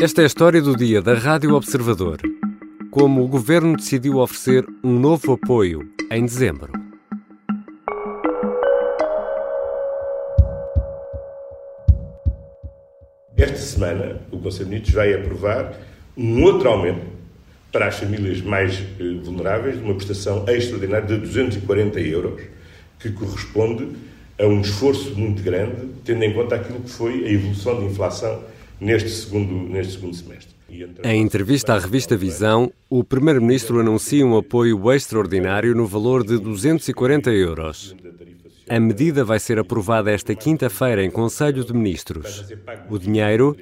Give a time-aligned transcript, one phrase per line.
[0.00, 2.20] Esta é a história do dia da Rádio Observador.
[2.88, 6.70] Como o governo decidiu oferecer um novo apoio em dezembro.
[13.36, 15.74] Esta semana, o Conselho de Ministros vai aprovar
[16.16, 17.04] um outro aumento
[17.72, 22.40] para as famílias mais eh, vulneráveis, de uma prestação extraordinária de 240 euros,
[23.00, 23.96] que corresponde
[24.38, 28.44] a um esforço muito grande, tendo em conta aquilo que foi a evolução de inflação
[28.80, 30.58] neste segundo, neste segundo semestre.
[31.02, 37.30] Em entrevista à revista Visão, o Primeiro-Ministro anuncia um apoio extraordinário no valor de 240
[37.30, 37.96] euros.
[38.68, 42.44] A medida vai ser aprovada esta quinta-feira em Conselho de Ministros.
[42.90, 43.56] O dinheiro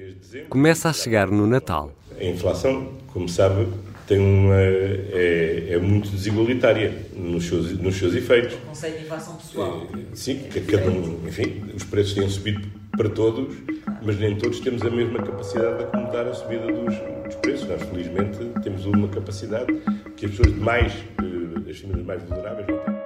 [0.48, 1.92] começa a chegar no Natal.
[2.18, 3.68] A inflação, como sabe,
[4.06, 8.54] tem uma, é, é muito desigualitária nos seus, nos seus efeitos.
[8.54, 9.86] O conceito de inflação pessoal.
[9.94, 13.54] É, sim, cada um, enfim, os preços têm subido para todos,
[14.02, 16.94] mas nem todos temos a mesma capacidade de acomodar a subida dos,
[17.24, 17.68] dos preços.
[17.68, 19.72] Nós, felizmente, temos uma capacidade
[20.16, 22.96] que as pessoas mais, eh, as famílias mais vulneráveis não têm.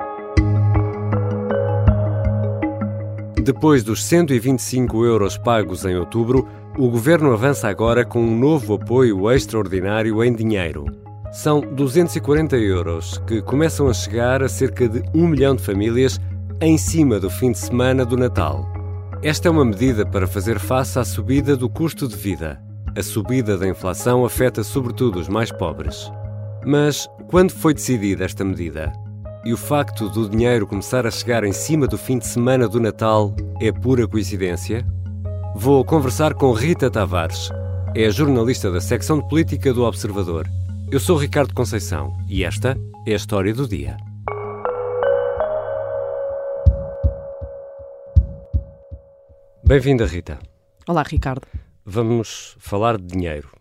[3.43, 6.47] Depois dos 125 euros pagos em outubro,
[6.79, 10.85] o governo avança agora com um novo apoio extraordinário em dinheiro.
[11.33, 16.21] São 240 euros que começam a chegar a cerca de um milhão de famílias
[16.61, 18.70] em cima do fim de semana do Natal.
[19.23, 22.59] Esta é uma medida para fazer face à subida do custo de vida.
[22.97, 26.11] A subida da inflação afeta sobretudo os mais pobres.
[26.65, 28.91] Mas quando foi decidida esta medida?
[29.45, 32.81] E o facto do dinheiro começar a chegar em cima do fim de semana do
[32.81, 34.87] Natal é pura coincidência?
[35.55, 37.51] Vou conversar com Rita Tavares.
[37.95, 40.49] É jornalista da secção de política do Observador.
[40.91, 42.75] Eu sou Ricardo Conceição e esta
[43.07, 43.99] é a história do dia.
[49.71, 50.37] Bem-vinda, Rita.
[50.85, 51.47] Olá, Ricardo.
[51.87, 53.53] Vamos falar de dinheiro.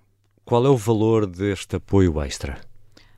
[0.44, 2.58] Qual é o valor deste apoio extra?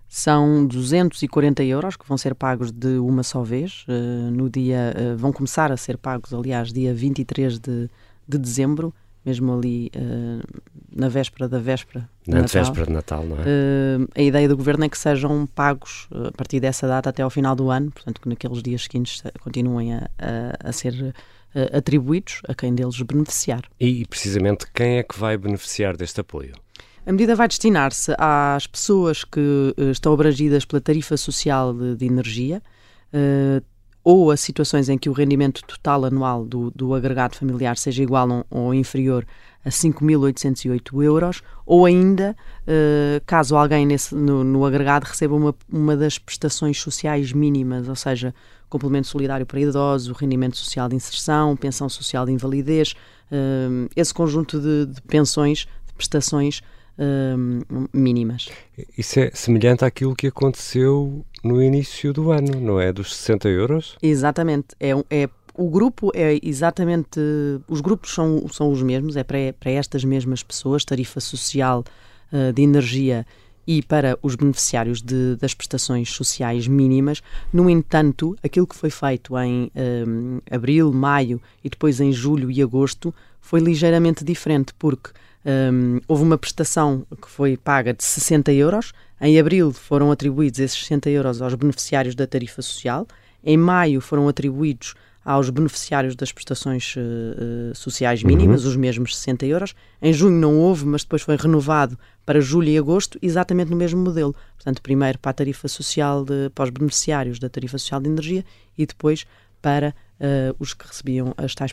[0.10, 3.86] São 240 euros que vão ser pagos de uma só vez.
[3.88, 7.90] Uh, no dia, uh, vão começar a ser pagos, aliás, dia 23 de,
[8.28, 8.94] de dezembro,
[9.24, 10.62] mesmo ali uh,
[10.94, 12.10] na véspera da véspera.
[12.28, 14.20] Na véspera de Natal, não é?
[14.20, 17.56] a ideia do governo é que sejam pagos a partir dessa data até ao final
[17.56, 21.16] do ano, portanto, que naqueles dias seguintes continuem a, a, a ser
[21.74, 23.62] atribuídos a quem deles beneficiar.
[23.80, 26.54] E, precisamente, quem é que vai beneficiar deste apoio?
[27.06, 32.06] A medida vai destinar-se às pessoas que uh, estão abrangidas pela tarifa social de, de
[32.06, 32.62] energia
[33.14, 33.64] uh,
[34.04, 38.46] ou a situações em que o rendimento total anual do, do agregado familiar seja igual
[38.50, 39.26] ou inferior
[39.64, 45.96] a 5.808 euros, ou ainda, uh, caso alguém nesse, no, no, agregado receba uma, uma
[45.96, 48.34] das prestações sociais mínimas, ou seja,
[48.70, 52.96] complemento solidário para idosos, rendimento social de inserção, pensão social de invalidez,
[53.96, 56.62] esse conjunto de, de pensões, de prestações
[56.98, 58.50] uh, mínimas.
[58.98, 62.92] Isso é semelhante àquilo que aconteceu no início do ano, não é?
[62.92, 63.98] Dos 60 euros?
[64.02, 64.68] Exatamente.
[64.80, 67.20] É, é o grupo é exatamente.
[67.68, 71.84] Os grupos são, são os mesmos, é para, para estas mesmas pessoas, tarifa social
[72.32, 73.26] uh, de energia
[73.68, 77.22] e para os beneficiários de, das prestações sociais mínimas.
[77.54, 82.62] No entanto, aquilo que foi feito em um, abril, maio e depois em julho e
[82.62, 85.12] agosto foi ligeiramente diferente, porque
[85.46, 88.94] um, houve uma prestação que foi paga de 60 euros.
[89.20, 93.08] Em abril foram atribuídos esses 60 euros aos beneficiários da tarifa social.
[93.44, 98.72] Em maio foram atribuídos aos beneficiários das prestações uh, sociais mínimas, uhum.
[98.72, 99.76] os mesmos 60 euros.
[100.02, 104.02] Em junho não houve, mas depois foi renovado para julho e agosto, exatamente no mesmo
[104.02, 104.36] modelo.
[104.56, 108.44] Portanto, primeiro para a tarifa social, de, para os beneficiários da tarifa social de energia
[108.78, 109.26] e depois
[109.62, 111.72] para uh, os que recebiam as tais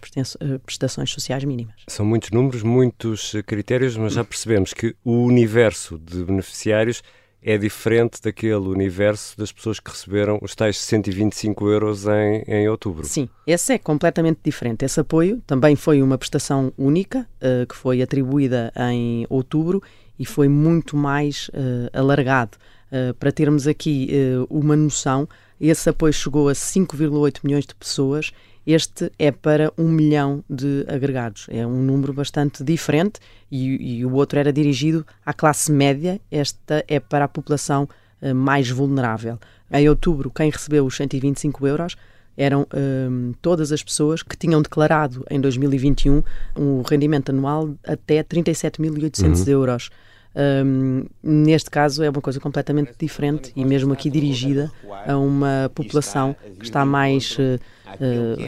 [0.64, 1.74] prestações sociais mínimas.
[1.86, 7.02] São muitos números, muitos critérios, mas já percebemos que o universo de beneficiários
[7.42, 13.04] é diferente daquele universo das pessoas que receberam os tais 125 euros em, em outubro.
[13.06, 14.84] Sim, esse é completamente diferente.
[14.84, 19.82] Esse apoio também foi uma prestação única uh, que foi atribuída em outubro
[20.18, 22.58] e foi muito mais uh, alargado.
[22.90, 24.10] Uh, para termos aqui
[24.50, 25.28] uma noção,
[25.60, 28.32] esse apoio chegou a 5,8 milhões de pessoas.
[28.68, 31.46] Este é para um milhão de agregados.
[31.48, 33.18] É um número bastante diferente
[33.50, 36.20] e, e o outro era dirigido à classe média.
[36.30, 37.88] Esta é para a população
[38.20, 39.38] uh, mais vulnerável.
[39.72, 41.96] Em outubro, quem recebeu os 125 euros
[42.36, 42.66] eram
[43.10, 46.22] um, todas as pessoas que tinham declarado em 2021
[46.54, 49.44] um rendimento anual até 37.800 uhum.
[49.50, 49.90] euros.
[50.36, 54.70] Um, neste caso é uma coisa completamente diferente e mesmo aqui dirigida
[55.06, 57.58] a uma população que está mais uh,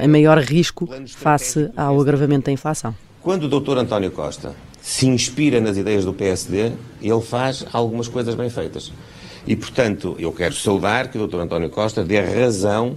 [0.01, 2.95] em maior risco face ao agravamento da inflação.
[3.23, 3.79] Quando o Dr.
[3.79, 6.73] António Costa se inspira nas ideias do PSD,
[7.03, 8.93] ele faz algumas coisas bem feitas.
[9.47, 11.41] E, portanto, eu quero saudar que o Dr.
[11.41, 12.97] António Costa dê razão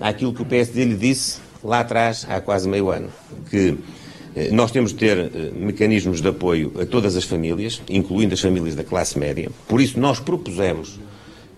[0.00, 3.08] àquilo que o PSD lhe disse lá atrás, há quase meio ano,
[3.48, 3.76] que
[4.36, 8.40] eh, nós temos de ter eh, mecanismos de apoio a todas as famílias, incluindo as
[8.40, 9.50] famílias da classe média.
[9.66, 11.00] Por isso, nós propusemos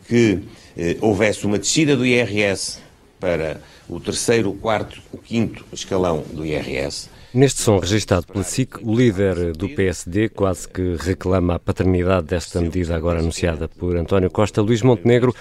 [0.07, 0.41] que
[0.77, 2.79] eh, houvesse uma descida do IRS
[3.19, 7.09] para o terceiro, o quarto, o quinto escalão do IRS.
[7.35, 12.61] Neste som registado pela SIC, o líder do PSD quase que reclama a paternidade desta
[12.63, 14.63] medida agora anunciada por António Costa.
[14.63, 15.35] Luís Montenegro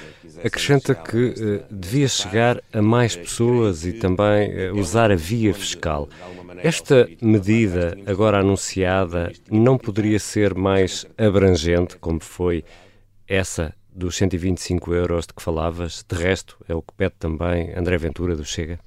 [0.44, 6.10] acrescenta que eh, devia chegar a mais pessoas e também eh, usar a via fiscal.
[6.58, 12.66] Esta medida agora anunciada não poderia ser mais abrangente, como foi
[13.28, 16.06] essa dos 125 euros de que falavas?
[16.08, 18.80] De resto, é o que pede também André Ventura do Chega?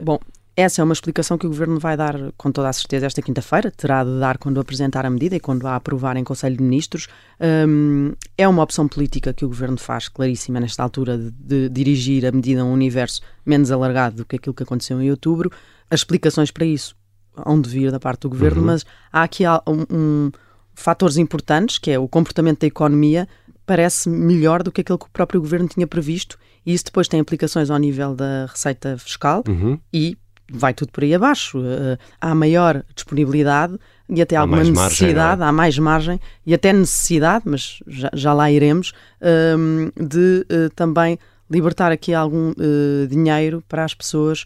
[0.00, 0.18] Bom,
[0.56, 3.72] essa é uma explicação que o Governo vai dar com toda a certeza esta quinta-feira,
[3.72, 7.08] terá de dar quando apresentar a medida e quando a aprovar em Conselho de Ministros.
[7.40, 12.24] Um, é uma opção política que o Governo faz, claríssima, nesta altura, de, de, dirigir
[12.24, 15.50] a medida a um universo menos alargado do que aquilo que aconteceu em outubro.
[15.90, 16.96] As explicações para isso
[17.36, 18.66] hão de vir da parte do Governo, uhum.
[18.66, 20.32] mas há aqui um, um,
[20.72, 23.28] fatores importantes, que é o comportamento da economia,
[23.66, 27.20] parece melhor do que aquilo que o próprio Governo tinha previsto, e isso depois tem
[27.20, 29.78] implicações ao nível da receita fiscal uhum.
[29.92, 30.16] e
[30.50, 31.58] vai tudo por aí abaixo.
[31.58, 33.78] Uh, há maior disponibilidade
[34.08, 35.48] e até há alguma necessidade, margem, é?
[35.48, 41.18] há mais margem e até necessidade, mas já, já lá iremos, uh, de uh, também
[41.50, 44.44] libertar aqui algum uh, dinheiro para as pessoas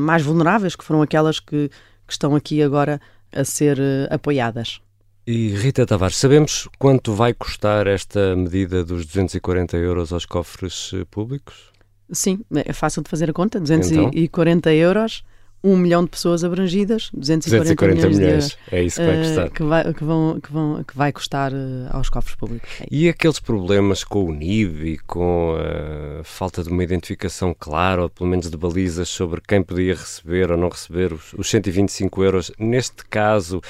[0.00, 2.98] mais vulneráveis, que foram aquelas que, que estão aqui agora
[3.30, 3.78] a ser
[4.10, 4.80] apoiadas.
[5.24, 11.70] E Rita Tavares, sabemos quanto vai custar esta medida dos 240 euros aos cofres públicos?
[12.10, 13.60] Sim, é fácil de fazer a conta.
[13.60, 14.72] 240 então?
[14.72, 15.22] euros,
[15.62, 18.48] 1 milhão de pessoas abrangidas, 240, 240 milhões, milhões.
[18.48, 19.46] De, é isso que vai custar.
[19.46, 21.56] Uh, que, vai, que, vão, que, vão, que vai custar uh,
[21.90, 22.68] aos cofres públicos.
[22.80, 28.02] É e aqueles problemas com o NIB e com a falta de uma identificação clara,
[28.02, 32.24] ou pelo menos de balizas sobre quem podia receber ou não receber os, os 125
[32.24, 33.62] euros, neste caso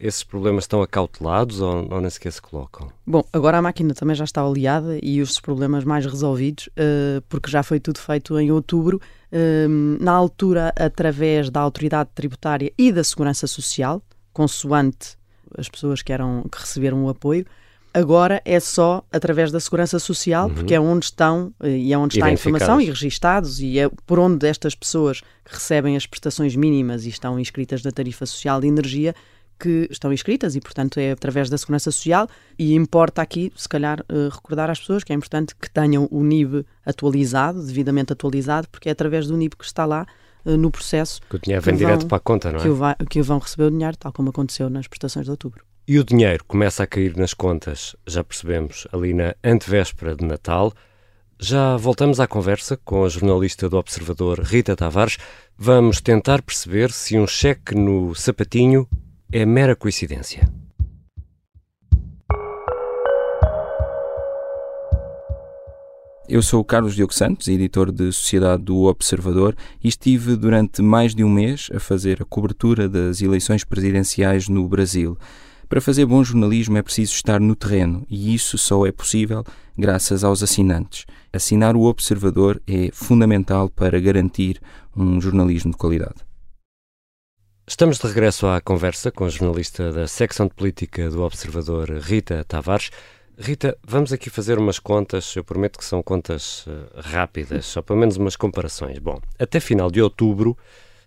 [0.00, 2.90] esses problemas estão acautelados ou, ou nem sequer se colocam?
[3.06, 7.50] Bom, agora a máquina também já está aliada e os problemas mais resolvidos, uh, porque
[7.50, 9.00] já foi tudo feito em outubro,
[9.32, 14.02] uh, na altura através da autoridade tributária e da segurança social,
[14.32, 15.16] consoante
[15.56, 17.46] as pessoas que, eram, que receberam o apoio.
[17.92, 20.54] Agora é só através da segurança social, uhum.
[20.54, 23.88] porque é onde estão uh, e é onde está a informação e registados e é
[24.06, 28.60] por onde estas pessoas que recebem as prestações mínimas e estão inscritas na tarifa social
[28.60, 29.14] de energia
[29.58, 32.28] que estão inscritas e, portanto, é através da Segurança Social
[32.58, 36.22] e importa aqui, se calhar, uh, recordar às pessoas que é importante que tenham o
[36.22, 40.06] NIB atualizado, devidamente atualizado, porque é através do NIB que está lá
[40.44, 41.20] uh, no processo.
[41.28, 42.62] Que o dinheiro vem direto para a conta, não é?
[42.62, 45.64] Que, vai, que vão receber o dinheiro, tal como aconteceu nas prestações de outubro.
[45.86, 50.72] E o dinheiro começa a cair nas contas, já percebemos, ali na antevéspera de Natal.
[51.40, 55.16] Já voltamos à conversa com a jornalista do Observador Rita Tavares.
[55.56, 58.86] Vamos tentar perceber se um cheque no sapatinho
[59.30, 60.50] é mera coincidência.
[66.26, 71.14] Eu sou o Carlos Diogo Santos, editor de Sociedade do Observador, e estive durante mais
[71.14, 75.16] de um mês a fazer a cobertura das eleições presidenciais no Brasil.
[75.68, 79.44] Para fazer bom jornalismo é preciso estar no terreno e isso só é possível
[79.76, 81.04] graças aos assinantes.
[81.30, 84.58] Assinar o Observador é fundamental para garantir
[84.96, 86.27] um jornalismo de qualidade.
[87.68, 92.42] Estamos de regresso à conversa com a jornalista da secção de política do Observador, Rita
[92.48, 92.90] Tavares.
[93.38, 97.98] Rita, vamos aqui fazer umas contas, eu prometo que são contas uh, rápidas, só pelo
[97.98, 98.98] menos umas comparações.
[98.98, 100.56] Bom, até final de outubro,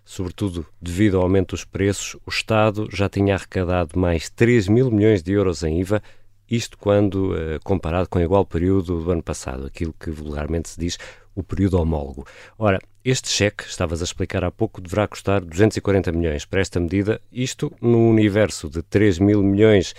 [0.04, 5.20] sobretudo devido ao aumento dos preços, o Estado já tinha arrecadado mais 3 mil milhões
[5.20, 6.00] de euros em IVA,
[6.48, 10.78] isto quando uh, comparado com o igual período do ano passado, aquilo que vulgarmente se
[10.78, 10.96] diz
[11.34, 12.24] o período homólogo.
[12.56, 17.20] Ora, este cheque, estavas a explicar há pouco, deverá custar 240 milhões para esta medida,
[17.32, 19.94] isto no universo de 3 mil milhões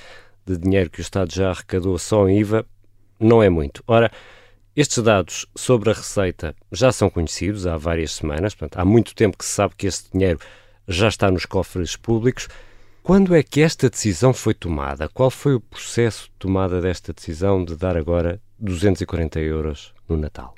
[0.45, 2.65] de dinheiro que o Estado já arrecadou só em IVA,
[3.19, 3.83] não é muito.
[3.87, 4.09] Ora,
[4.75, 9.37] estes dados sobre a receita já são conhecidos há várias semanas, portanto, há muito tempo
[9.37, 10.39] que se sabe que este dinheiro
[10.87, 12.47] já está nos cofres públicos.
[13.01, 15.09] Quando é que esta decisão foi tomada?
[15.09, 20.55] Qual foi o processo de tomada desta decisão de dar agora 240 euros no Natal?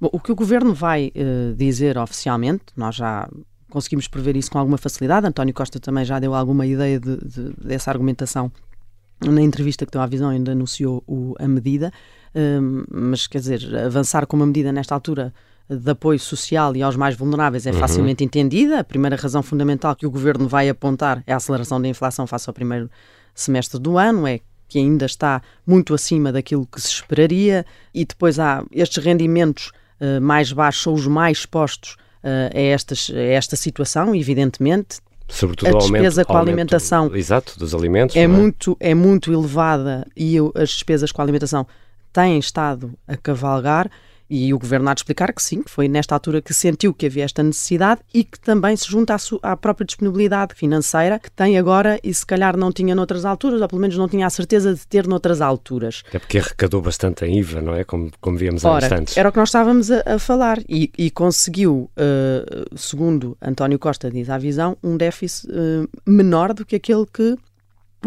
[0.00, 3.28] Bom, o que o governo vai uh, dizer oficialmente, nós já
[3.70, 5.26] conseguimos prever isso com alguma facilidade.
[5.26, 8.50] António Costa também já deu alguma ideia de, de, dessa argumentação
[9.20, 11.92] na entrevista que deu à visão, ainda anunciou o, a medida.
[12.34, 15.34] Uh, mas quer dizer, avançar com uma medida nesta altura
[15.68, 17.78] de apoio social e aos mais vulneráveis é uhum.
[17.78, 18.80] facilmente entendida.
[18.80, 22.48] A primeira razão fundamental que o governo vai apontar é a aceleração da inflação face
[22.48, 22.90] ao primeiro
[23.34, 27.64] semestre do ano, é que ainda está muito acima daquilo que se esperaria,
[27.94, 29.72] e depois há estes rendimentos
[30.20, 34.98] mais baixos, são os mais expostos uh, a, estas, a esta situação, evidentemente.
[35.28, 38.16] Sobretudo a despesa aumento, com a alimentação aumento, exato, dos alimentos.
[38.16, 41.66] é, não muito, é muito elevada e eu- as despesas com a alimentação
[42.12, 43.90] têm estado a cavalgar
[44.30, 47.06] e o governo há de explicar que sim, que foi nesta altura que sentiu que
[47.06, 51.56] havia esta necessidade e que também se junta à, à própria disponibilidade financeira que tem
[51.56, 54.74] agora e se calhar não tinha noutras alturas, ou pelo menos não tinha a certeza
[54.74, 56.02] de ter noutras alturas.
[56.08, 57.84] Até porque arrecadou bastante em IVA, não é?
[57.84, 59.16] Como, como víamos há Ora, instantes.
[59.16, 64.10] era o que nós estávamos a, a falar e, e conseguiu, eh, segundo António Costa
[64.10, 67.36] diz à visão, um déficit eh, menor do que aquele que,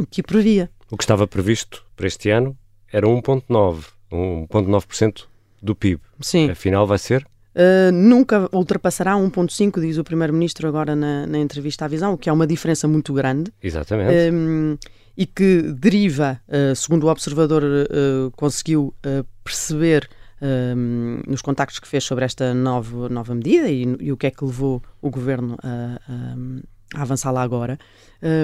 [0.10, 0.70] que previa.
[0.92, 2.56] O que estava previsto para este ano
[2.92, 5.24] era 1,9%, 1,9%
[5.62, 6.02] do PIB.
[6.20, 6.50] Sim.
[6.50, 7.26] Afinal, vai ser?
[7.54, 12.30] Uh, nunca ultrapassará 1,5, diz o Primeiro-Ministro agora na, na entrevista à Visão, o que
[12.30, 14.32] é uma diferença muito grande Exatamente.
[14.34, 14.78] um,
[15.18, 18.94] e que deriva, uh, segundo o observador uh, conseguiu
[19.44, 20.10] perceber
[20.42, 24.32] um, nos contactos que fez sobre esta nova, nova medida e, e o que é
[24.32, 27.78] que levou o governo a, a- a avançar lá agora,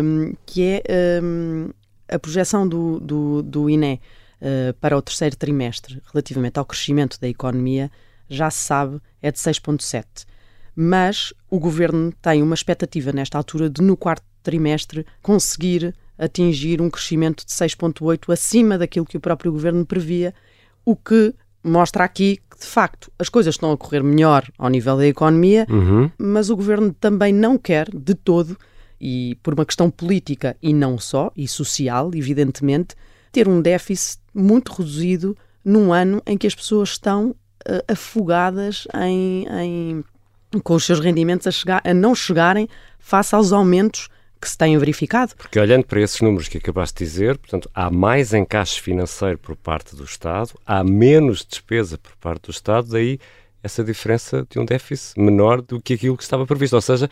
[0.04, 0.84] um, que é
[2.10, 4.00] a projeção do, do, do INE
[4.42, 7.92] uh, para o terceiro trimestre relativamente ao crescimento da economia
[8.30, 10.26] já se sabe é de 6,7.
[10.76, 16.90] Mas o governo tem uma expectativa nesta altura de, no quarto trimestre, conseguir atingir um
[16.90, 20.34] crescimento de 6,8 acima daquilo que o próprio governo previa,
[20.86, 24.98] o que mostra aqui que, de facto, as coisas estão a correr melhor ao nível
[24.98, 26.10] da economia, Uhum.
[26.18, 28.58] mas o governo também não quer, de todo,
[29.00, 32.96] e por uma questão política e não só, e social, evidentemente,
[33.32, 39.46] ter um déficit muito reduzido num ano em que as pessoas estão eh, afogadas em,
[39.50, 40.04] em-
[40.64, 42.68] com os seus rendimentos a, chegar, a não chegarem
[43.00, 44.08] face aos aumentos
[44.40, 45.34] que se têm verificado.
[45.36, 49.56] Porque olhando para esses números que acabaste de dizer, portanto, há mais encaixe financeiro por
[49.56, 53.20] parte do Estado, há menos despesa por parte do Estado, daí
[53.64, 56.76] essa diferença de um déficit menor do que aquilo que estava previsto.
[56.76, 57.10] Ou seja,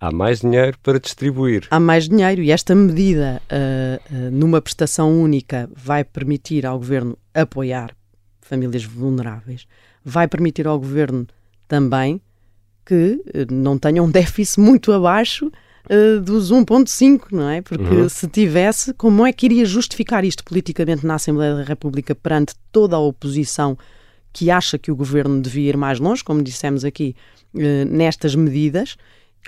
[0.00, 1.66] há mais dinheiro para distribuir.
[1.70, 7.18] há mais dinheiro e esta medida ah, ah, numa prestação única vai permitir ao governo
[7.34, 7.94] apoiar
[8.40, 9.66] famílias vulneráveis,
[10.04, 11.26] vai permitir ao governo
[11.66, 12.20] também
[12.86, 15.50] que eh, não tenha um déficit muito abaixo
[16.22, 17.62] dos 1.5, não é?
[17.62, 22.54] Porque se tivesse, como é que iria justificar isto politicamente na Assembleia da República perante
[22.70, 23.74] toda a oposição
[24.30, 27.16] que acha que o governo devia ir mais longe, como dissemos aqui,
[27.54, 28.96] nestas medidas,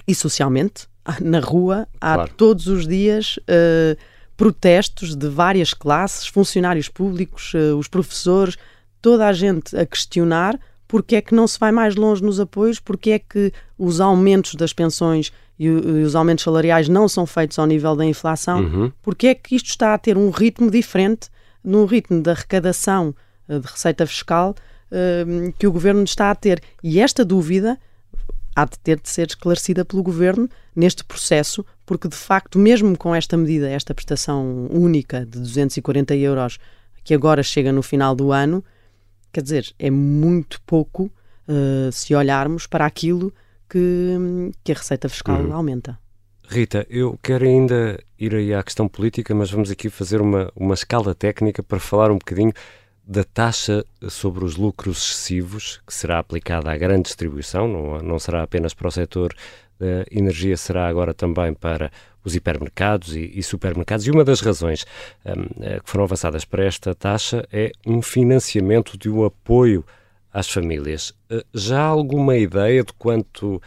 [0.06, 0.86] e socialmente,
[1.20, 2.32] na rua, há Claro.
[2.36, 3.96] todos os dias eh,
[4.36, 8.56] protestos de várias classes, funcionários públicos, eh, os professores,
[9.02, 12.80] toda a gente a questionar porque é que não se vai mais longe nos apoios,
[12.80, 15.68] porque é que os aumentos das pensões e, e
[16.02, 18.92] os aumentos salariais não são feitos ao nível da inflação, Uhum.
[19.00, 21.28] porque é que isto está a ter um ritmo diferente
[21.62, 23.14] num ritmo de arrecadação
[23.48, 24.54] eh, de receita fiscal
[25.56, 26.60] que o governo está a ter.
[26.82, 27.78] E esta dúvida
[28.54, 33.14] há de ter de ser esclarecida pelo governo neste processo, porque de facto, mesmo com
[33.14, 36.58] esta medida, esta prestação única de 240 euros
[37.04, 38.62] que agora chega no final do ano,
[39.32, 41.10] quer dizer, é muito pouco
[41.48, 43.32] eh, se olharmos para aquilo
[43.68, 45.52] que, que a receita fiscal Uhum.
[45.52, 45.98] aumenta.
[46.48, 50.74] Rita, eu quero ainda ir aí à questão política, mas vamos aqui fazer uma, uma
[50.74, 52.52] escala técnica para falar um bocadinho
[53.06, 58.42] da taxa sobre os lucros excessivos que será aplicada à grande distribuição, não, não será
[58.42, 59.34] apenas para o setor
[59.78, 61.90] da energia, será agora também para
[62.22, 64.06] os hipermercados e, e supermercados.
[64.06, 64.84] E uma das razões
[65.24, 69.84] hum, eh, que foram avançadas para esta taxa é um financiamento de um apoio
[70.32, 71.14] às famílias.
[71.30, 73.60] Eh, Já há alguma ideia de quanto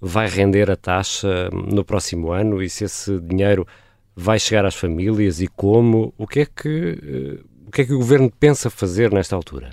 [0.00, 3.66] vai render a taxa no próximo ano e se esse dinheiro
[4.14, 6.14] vai chegar às famílias e como?
[6.16, 9.70] O que é que, eh, o, que é que o governo pensa fazer nesta altura?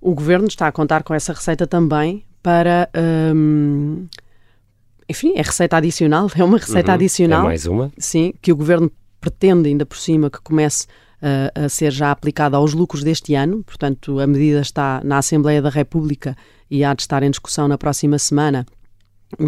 [0.00, 2.88] O governo está a contar com essa receita também para.
[3.34, 4.06] hum,
[5.08, 6.94] enfim, é receita adicional, é uma receita Uhum.
[6.94, 7.40] adicional.
[7.42, 7.92] É mais uma?
[7.98, 8.90] Sim, que o governo
[9.20, 10.86] pretende ainda por cima que comece
[11.22, 13.62] uh, a ser já aplicada aos lucros deste ano.
[13.64, 16.36] Portanto, a medida está na Assembleia da República
[16.70, 18.64] e há de estar em discussão na próxima semana.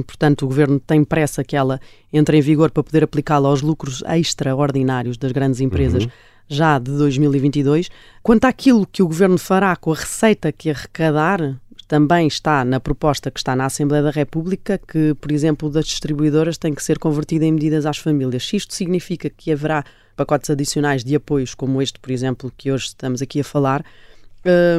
[0.06, 1.80] Portanto, o governo tem pressa que ela
[2.12, 6.06] entre em vigor para poder aplicá-la aos lucros extraordinários das grandes empresas
[6.52, 7.90] já de 2022.
[8.22, 13.30] Quanto àquilo que o governo fará com a receita que arrecadar, também está na proposta
[13.30, 17.44] que está na Assembleia da República, que, por exemplo, das distribuidoras tem que ser convertida
[17.44, 18.46] em medidas às famílias.
[18.46, 19.84] Se isto significa que haverá
[20.16, 23.84] pacotes adicionais de apoios, como este, por exemplo, que hoje estamos aqui a falar,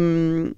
[0.02, 0.54] hum,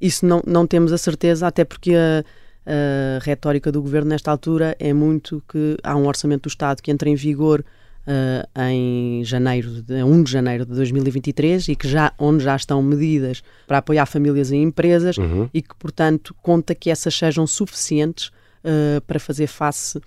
[0.00, 2.24] isso não, não temos a certeza, até porque a,
[2.66, 6.90] a retórica do governo nesta altura é muito que há um orçamento do Estado que
[6.90, 7.62] entra em vigor
[8.06, 12.82] uh, em janeiro, de, 1 de janeiro de 2023 e que já, onde já estão
[12.82, 15.48] medidas para apoiar famílias e empresas uhum.
[15.52, 18.28] e que, portanto, conta que essas sejam suficientes
[18.64, 20.00] uh, para fazer face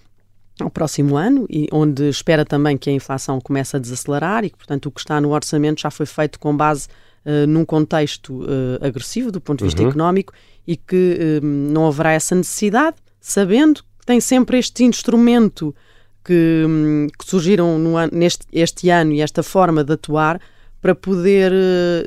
[0.60, 4.58] ao próximo ano e onde espera também que a inflação comece a desacelerar e que,
[4.58, 6.88] portanto, o que está no orçamento já foi feito com base
[7.26, 9.90] uh, num contexto uh, agressivo do ponto de vista uhum.
[9.90, 10.34] económico
[10.68, 15.76] e que uh, não haverá essa necessidade, sabendo que tem sempre este instrumento
[16.24, 20.40] que, um, que surgiram no neste este ano e esta forma de atuar
[20.82, 21.52] para poder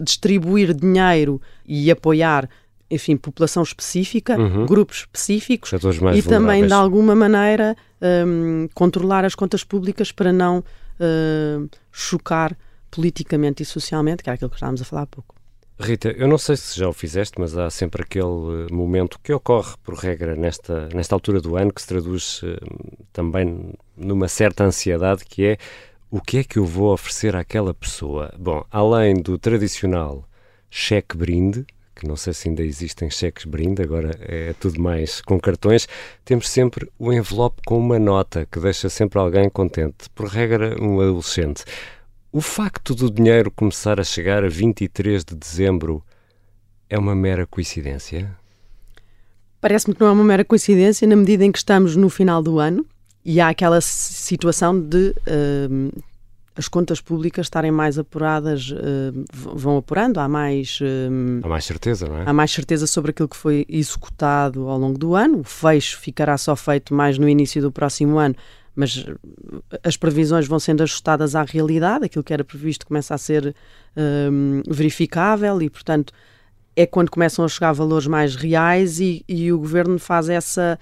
[0.03, 2.49] distribuir dinheiro e apoiar
[2.91, 4.65] enfim, população específica, uhum.
[4.65, 5.73] grupos específicos
[6.15, 12.57] e também, de alguma maneira, um, controlar as contas públicas para não uh, chocar
[12.91, 15.35] politicamente e socialmente, que era aquilo que estávamos a falar há pouco.
[15.79, 19.75] Rita, eu não sei se já o fizeste, mas há sempre aquele momento que ocorre,
[19.83, 22.57] por regra, nesta, nesta altura do ano, que se traduz uh,
[23.13, 25.59] também numa certa ansiedade, que é
[26.11, 28.33] o que é que eu vou oferecer àquela pessoa?
[28.39, 30.25] Bom, além do tradicional
[30.71, 35.41] cheque brinde, que não sei se ainda existem cheques brinde, agora é tudo mais com
[35.41, 35.89] cartões,
[36.25, 41.01] temos sempre o envelope com uma nota que deixa sempre alguém contente, por regra um
[41.01, 41.65] adolescente.
[42.31, 46.05] O facto do dinheiro começar a chegar a 23 de dezembro
[46.89, 48.31] é uma mera coincidência?
[49.61, 52.59] Parece-me que não é uma mera coincidência na medida em que estamos no final do
[52.59, 52.87] ano
[53.27, 56.03] e há aquela situação de uh,
[56.55, 60.79] as contas públicas estarem mais apuradas, uh, vão apurando, há mais.
[60.81, 62.23] Uh, há mais certeza, não é?
[62.25, 65.41] Há mais certeza sobre aquilo que foi executado ao longo do ano.
[65.41, 68.37] O fecho ficará só feito mais no início do próximo ano,
[68.77, 69.05] mas
[69.83, 73.49] as previsões vão sendo ajustadas à realidade, aquilo que era previsto começa a ser
[73.97, 76.13] uh, verificável e, portanto,
[76.77, 80.79] é quando começam a chegar valores mais reais e, e o governo faz essa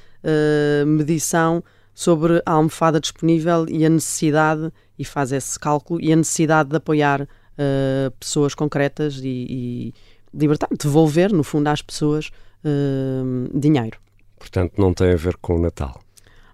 [0.87, 1.63] medição
[1.95, 6.76] sobre a almofada disponível e a necessidade e faz esse cálculo e a necessidade de
[6.76, 9.95] apoiar uh, pessoas concretas e, e,
[10.35, 12.30] libertar, devolver, no fundo, às pessoas
[12.65, 13.99] uh, dinheiro.
[14.39, 16.00] Portanto, não tem a ver com o Natal.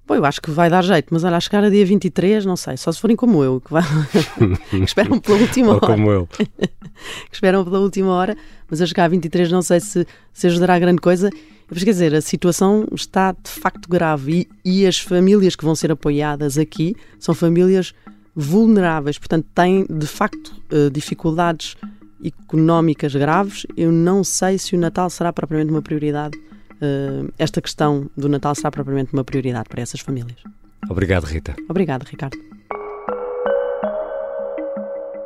[0.06, 2.56] Bom, eu acho que vai dar jeito, mas olha, a chegar a dia 23, não
[2.56, 3.82] sei, só se forem como eu, que, vai...
[4.68, 5.86] que esperam pela última hora.
[5.86, 6.26] Ou como eu.
[6.34, 8.36] que esperam pela última hora,
[8.68, 11.30] mas a chegar a 23 não sei se, se ajudará grande coisa.
[11.70, 15.74] Mas quer dizer, a situação está de facto grave e, e as famílias que vão
[15.74, 17.94] ser apoiadas aqui são famílias
[18.34, 21.76] vulneráveis, portanto, têm de facto eh, dificuldades
[22.24, 23.66] económicas graves.
[23.76, 26.36] Eu não sei se o Natal será propriamente uma prioridade.
[26.80, 30.38] Eh, esta questão do Natal será propriamente uma prioridade para essas famílias.
[30.88, 31.54] Obrigado, Rita.
[31.68, 32.36] Obrigado, Ricardo.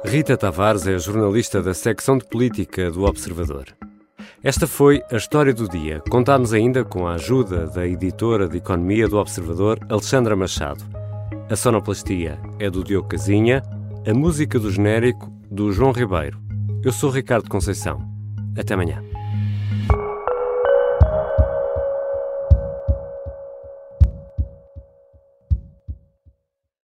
[0.04, 3.74] Rita Tavares é jornalista da secção de política do Observador.
[4.44, 6.02] Esta foi a história do dia.
[6.10, 10.84] Contámos ainda com a ajuda da editora de economia do Observador, Alexandra Machado.
[11.48, 13.62] A sonoplastia é do Diogo Casinha,
[14.06, 16.38] a música do genérico do João Ribeiro.
[16.84, 18.06] Eu sou Ricardo Conceição.
[18.54, 19.02] Até amanhã.